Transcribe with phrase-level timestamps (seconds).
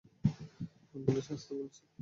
[0.89, 1.81] অ্যাম্বুলেন্সে আসতে বলেছি।